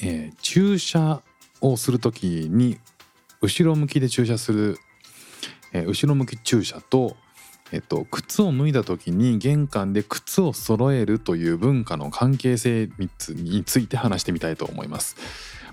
[0.00, 1.22] えー駐車
[1.60, 2.78] をするときに
[3.40, 4.78] 後ろ向きで駐車する、
[5.72, 7.16] えー後ろ向き駐車と
[7.72, 15.16] えっと、靴を脱いだ時に玄関で靴を揃えるという文化の関係性について話してみたいと思います。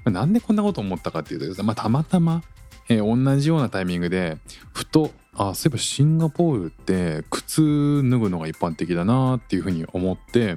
[0.05, 2.43] なんでこんなこと思ったかっていうと、まあ、たまたま、
[2.89, 4.37] えー同じようなタイミングで
[4.73, 10.55] ふとあそういえばシンガポールって靴脱ぐのが一般的だなっていうふうに思って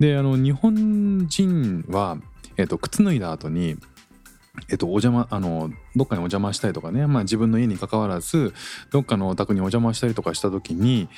[0.00, 2.18] であの日本人は、
[2.56, 3.78] えっと、靴脱いだ後に
[4.68, 8.54] えっと、お邪魔あのどっかにお邪魔したりとかね、まあ、自分の家に関わらず
[8.90, 11.08] どっかのお宅にお邪魔したりとかした時に、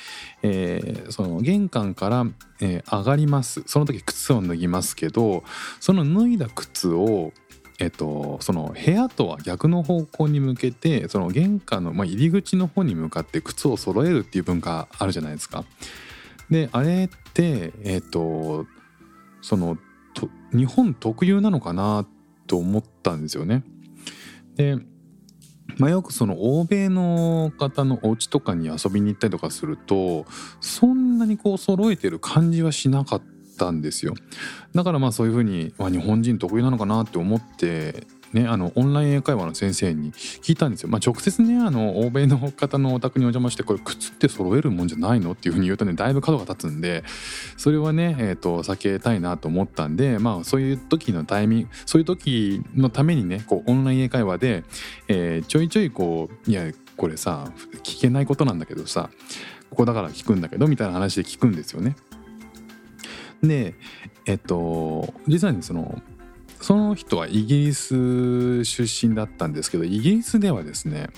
[0.41, 2.25] えーその玄関から、
[2.61, 5.43] えー上がりますその時靴を脱ぎますけど
[5.79, 7.31] その脱いだ靴を、
[7.79, 15.63] えっと、その部屋とは逆の方向に向けてその玄関の、まあ、入り口の方に向かって靴を揃えるっていう文化あるじゃないですか。
[16.49, 18.65] であれってえっと
[19.41, 19.77] その
[20.17, 22.05] と日本特有なのかな
[22.47, 23.63] と思ったんですよね。
[24.55, 24.77] で
[25.77, 30.25] まあ、よくその欧米の方のお家とかに遊びに行ったりとかすると
[30.59, 33.21] そんなにこう揃えてる感じはしなかっ
[33.59, 34.15] たんですよ
[34.73, 47.03] だからまあそういうふうに、まあ、日本人得意なのかなって思ってねあのオンライン英会話の先生に聞いたんですよ、まあ、直接ねあの欧米の方のお宅にお邪魔してこれ靴って揃えるもんじゃないのっていうふうに言うとねだいぶ角が立つんで
[47.57, 54.63] それはね、えー、と避けたいなと思ったんでまあそういう時のタイミングそういう時のためにねこうオンライン英会話で、
[55.07, 57.51] えーちょいちょいこういやこれさ
[57.83, 59.09] 聞けないことなんだけどさ
[59.69, 61.95] ここだから聞くんだけどみたいな話で聞くんですよね。
[63.41, 63.75] で
[64.25, 66.01] えっと実はねその
[66.61, 71.09] その人はイギリス出身だったんですけどイギリスではですね、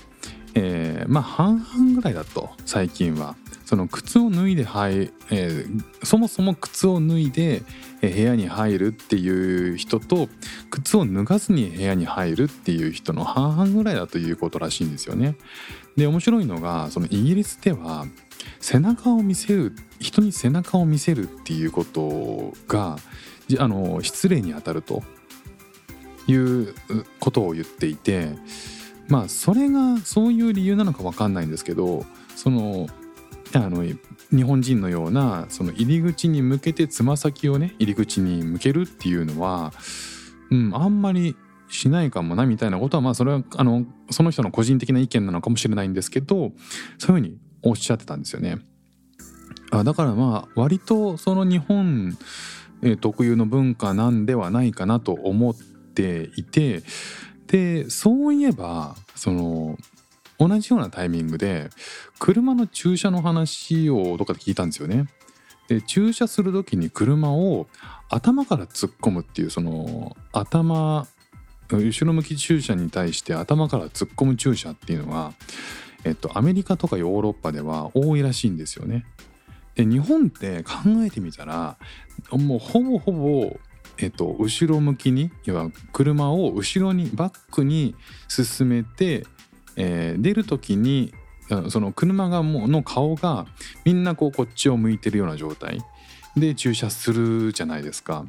[0.53, 3.35] えーまあ半々ぐらいだと最近は
[3.65, 7.61] その靴を脱いで入、えーそもそも靴を脱いで
[8.01, 10.29] 部屋に入るっていう人と
[10.69, 15.35] 靴を脱がずに部屋に入るっていう人の半々ぐらいだということらしいんですよね。
[15.97, 18.05] で面白いのがそのイギリスでは
[18.59, 22.97] 背中を見せる人に背中を見せるっていうことが
[23.57, 25.03] あの失礼にあたると
[26.31, 26.75] いう
[27.19, 28.35] ことを言っていて
[29.07, 32.87] まあそれがそういう理由なのか分かんないんですけどその
[33.53, 39.73] あの日本人のようなその入り口に向けてつま先をね入り口に向けるっていうのは、
[40.51, 41.35] うん、あんまり
[41.67, 46.51] しないかもなみたいなことはまあそれはあのその人の個人的な意見なのかもしれないんですけどそういう
[47.13, 48.59] ふうにおっしゃってたんですよね。
[49.71, 52.17] あだからまあ割とその日本
[53.01, 55.55] 特有の文化なんではないかなと思っ
[55.99, 56.83] ていて
[57.47, 59.77] でそういえばその
[60.37, 61.69] 同じようなタイミングで
[62.19, 65.07] 車の駐車の話をどっかで聞いたんですよね。
[65.67, 67.67] で駐車する時に車を
[68.09, 71.07] 頭から突っ込むっていうその頭
[71.71, 75.33] 後ろ向き駐車に対して頭から突っ込む駐車っていうのは、
[76.03, 79.05] えっと、アメリカとかヨーロッパでは多いらしいんですよね。
[79.75, 80.73] で日本って考
[81.05, 81.77] えてみたら
[82.31, 83.59] もうほぼほぼ、
[84.01, 87.95] えっと、後ろ向きに要は車を後ろにバックに
[88.27, 89.25] 進めて、
[89.75, 91.13] えー出る時に
[91.69, 93.47] その車がもの顔が
[93.83, 95.81] みんなこうこっちを向いてるような状態
[96.37, 98.25] で駐車するじゃないですか。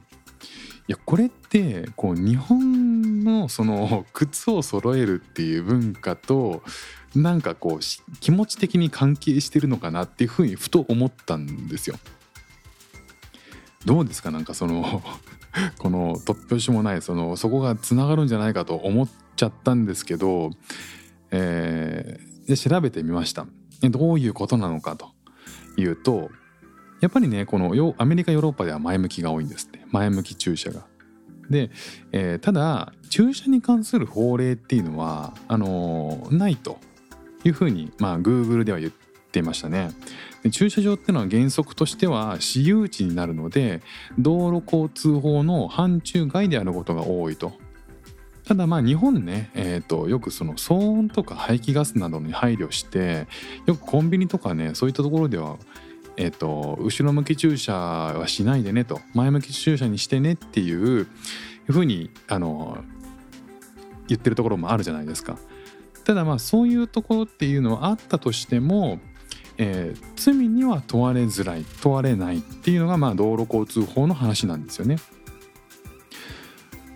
[0.89, 6.63] いやこれってこう日本のその靴を揃えるっていう文化と
[7.15, 11.97] なんかこう気持ち的に関係してるのかなっていうふうにふと思ったんですよ。
[13.85, 14.31] どうですか？
[14.31, 15.03] なんかその
[15.79, 20.51] この突拍子もないそのそこがつながるんじゃないかと思っちゃったんですけど、
[21.31, 23.47] えーで調べてみました。
[23.83, 25.11] どういうことなのかと
[25.77, 26.31] いうと
[27.01, 30.85] やっぱりねこのアメリカヨーロッパでは前向きが多いんですって前向き駐車が。
[31.49, 31.71] で、
[32.13, 36.79] えーただ駐車に関する法令っていうのはあのーないと
[37.45, 39.00] いうふうにまあ Google では言って
[39.31, 39.91] ていましたね。
[40.51, 43.83] 駐車場っていうのは原則としては私有地になるので
[44.19, 47.53] 道路交通法の範疇外であることが多いと。
[48.45, 53.29] ただまあ日本ね、えー、とよくその騒音とか排気ガスなどに配慮して
[53.67, 55.57] よくコンビニとかねそういったところでは、
[56.17, 61.07] えー、と後ろ向き駐車はしないでねと前向き駐車にしてねっていう
[61.71, 62.79] いうふうにあの
[64.09, 65.39] 言ってるところもあるじゃないですか。
[66.05, 68.99] ただまあそういうところっていうのはあったとしても、
[69.63, 74.97] えー、罪には問われづらい問われないっていうのがまあ道路交通法の話なんですよね。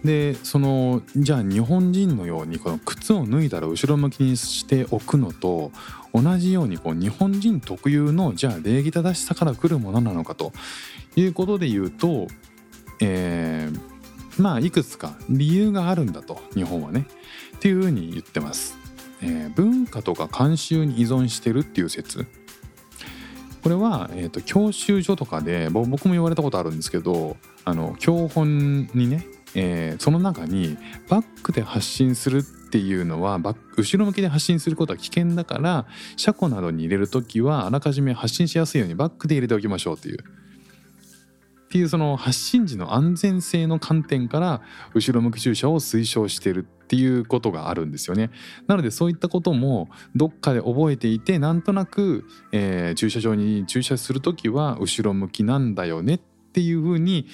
[0.02, 5.72] でそのじゃあ日本人のようにこの靴を脱いだら後ろ向きにしておくのと
[6.14, 10.52] 同じようにこう日本人特有のじゃあ礼儀正しさから来るものなのかと
[11.16, 12.28] いうことで言うと、
[13.00, 17.06] えー、まあいくつか理由があるんだと日本はね
[17.56, 18.78] っていうふうに言ってます。
[19.22, 22.26] えー、文化とか慣習に依存してるっていう説
[23.64, 29.26] これは、えーと、教習所とかで僕も言われたことあるんですけどあの教本にね
[29.56, 30.76] えー、その中に
[31.08, 40.18] バックで発信するっていうのは後ろ向きで発信することは危険だから車庫などに入れる時はあらかじめ発信しやすいようにバックで入れておきましょうっていう。
[40.18, 44.60] っていうその発信時の安全性の観点から
[44.92, 48.30] 後ろ向き駐車を推奨してるっていうことがあるんですよね。
[48.66, 56.20] なのでそういったこともどっかで覚えていてなんとなく、えー、駐車場に駐車する時は後ろ向きなんだよねっ
[56.52, 57.26] ていうふうに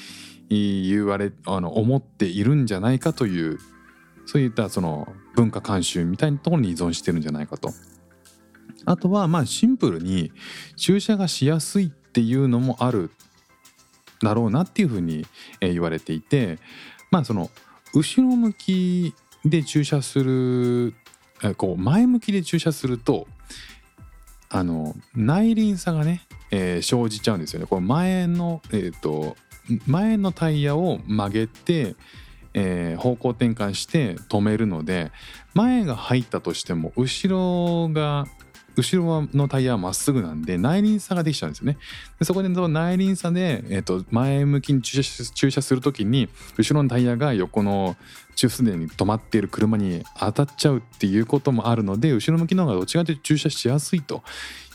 [0.49, 3.58] 言われあの思っているんじゃないかという
[4.25, 7.70] そういったその文化慣習みたいなところに依存してるんじゃないかと。
[8.87, 10.32] あとはまあシンプルに
[10.76, 13.11] 駐車がしやすいっていうのもある
[14.23, 15.26] だろうなっていうふうに
[15.61, 16.58] 言われていて
[17.11, 17.50] まあその
[17.93, 19.14] 後ろ向き
[19.44, 20.94] で駐車する
[21.56, 23.26] こう前向きで駐車すると
[24.48, 27.66] あの内輪差がね、えー、生じちゃうんですよね。
[27.66, 29.37] これ前の、えーと
[29.87, 31.94] 前のタイヤを曲げて、
[32.54, 35.12] えー、方向転換して止めるので
[35.54, 38.26] 前が入ったとしても後ろが
[38.81, 41.79] 後ろのタイヤはまっすぐなんで内輪差ができちゃうんですよね。
[42.19, 47.97] でそこでその内輪差で、えー、と前向きに駐車駐車する時に後ろのタイヤが横の
[48.35, 54.23] 中すでに止まっている車に当たっちゃうっていうこともあるので後ろ向きの方がどっちかというと駐車しやすいと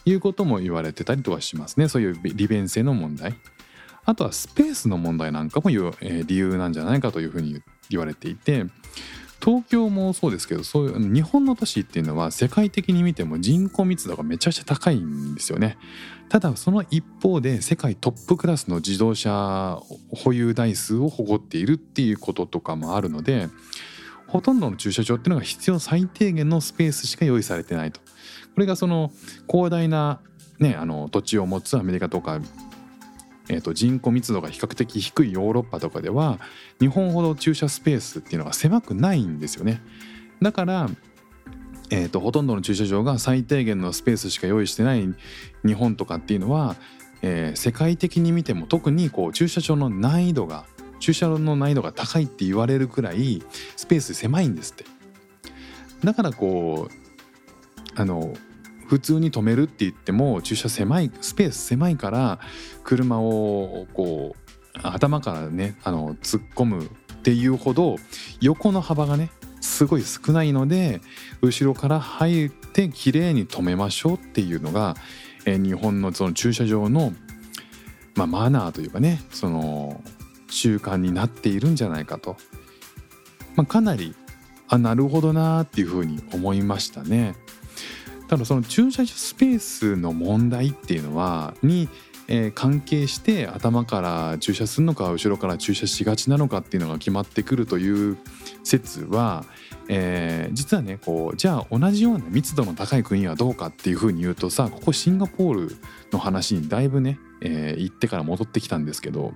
[0.05, 3.35] いうことも言われてたりとはしますねそういう利便性の問題。
[4.07, 8.65] あとはスペースの問題なんかも、理由なんじゃないかというふうに言われていて
[9.45, 15.77] 東京もそうですけどそういう日本の都市っていうのは世界的に見ても人口密度がめちゃくちゃ高いんですよね。
[16.29, 23.47] ただその一方で世界トップクラスの自動車保有台数を誇っているっていうこととかもあるので
[24.25, 28.01] ほとんどの駐車場っていうのが必要最低限のスペースしか用意されてないと。
[28.55, 29.11] これがその
[29.47, 30.21] 広大な、
[30.57, 32.39] ね、あの土地を持つアメリカとか
[33.49, 36.39] えー、と人口密度が比較的低いヨーロッパとかでは
[36.79, 39.81] 日本ほど駐車スペースっていうのが狭くないんですよね。
[40.41, 40.89] だから、
[41.89, 45.07] えー、とほとんどの駐車場が最低限のスペースしか用意してない
[45.65, 46.75] 日本とかっていうのは、
[47.21, 50.65] えー、世界的に見ても特にこう駐車場の難易度が
[50.99, 53.43] 駐車場の難易度が高いって言われるくらい
[53.75, 54.85] スペース狭いんですって。
[56.03, 58.33] だからこうあの
[58.87, 62.39] 普通に止めるって言っても駐車狭いスペース狭いから
[62.83, 66.87] 車をこう頭からねあの突っ込むっ
[67.23, 67.95] ていうほど
[68.41, 71.01] 横の幅がねすごい少ないので
[71.41, 74.95] 後ろから入って綺麗に止めましょうっていうのが、
[75.45, 77.13] え日本のその駐車場の、
[78.15, 80.03] まあ、マナーというかねその
[80.49, 82.37] 習慣になっているんじゃないかと、
[83.55, 84.13] まあ、かなり
[84.67, 87.35] あなるほどなっていうふうに思いましたね。
[88.27, 91.89] ただその駐車場スペースの問題っていうのはに、
[92.27, 98.17] えー、関係して頭から駐車するのか後ろから駐車しがちなのかっていうのが決まってくるという
[98.63, 99.45] 説は、
[99.89, 105.75] えー、実はねこうじゃあ同じような密度の高い国はどうかっていうふうに言うとさここシンガポール
[106.11, 109.33] の話にだいぶね、えー、行ってから戻ってきたんですけど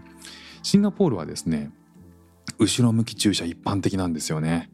[0.64, 1.72] シンガポールはですね
[2.58, 4.70] 後ろ向き駐車一般的なんですよね。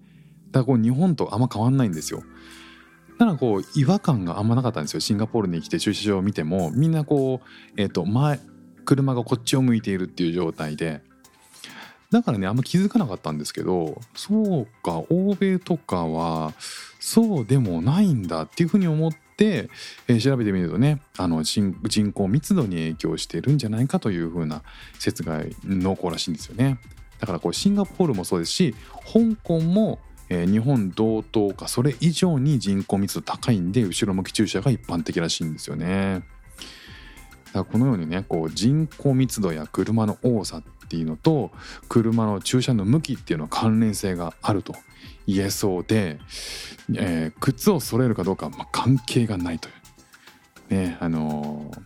[0.52, 2.24] だからこう日本とあんま変わんないんですよ。
[3.18, 5.00] ただこう違和感があんまなかったんですよ。
[5.00, 6.72] シンガポールに来て駐車場を見ても。
[6.72, 8.40] みんなこう、えー、と前
[8.84, 11.02] 車がこっちを向いているっていう状態で。
[12.12, 16.54] だからねあんま気づかなかったんですけどそうか欧米とかは
[17.00, 19.70] そうでもないんだっていうふうに思って、
[20.08, 21.74] えー、調べてみるとねあの人
[22.14, 24.62] 口密度に影響してるんじゃないかというふうな
[25.00, 26.80] 説が濃厚らしいんですよね。
[27.20, 36.24] だからこうシンガポールもそうですし香港もえー、日本同等かそれ以上に人口密度高いんで後ろ向き駐車が一般的らしいんですよね。
[37.54, 41.52] だこのようにねこう人口密度や車の多さっていうのと
[41.88, 44.76] 車の駐車の向きっていうのは関連性があると
[45.26, 46.20] 言えそうで、
[46.94, 49.76] えー、靴を揃えるかどうかはま関係がないという。
[50.68, 51.82] ねあのー、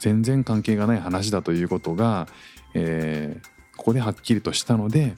[0.00, 2.26] 全然関係がない話だということが、
[2.74, 5.14] えー、ここではっきりとしたので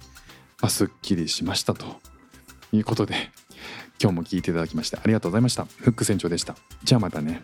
[0.62, 2.00] あ、すっきりしましたと
[2.72, 3.30] いうことで
[4.00, 5.64] 今日も聞いていただきましてありがとうございました。
[5.64, 6.56] フック船長でした。
[6.82, 7.42] じゃあまたね。